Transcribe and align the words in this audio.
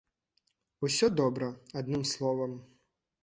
Усё 0.87 1.09
добра, 1.19 1.49
адным 1.81 2.03
словам! 2.15 2.57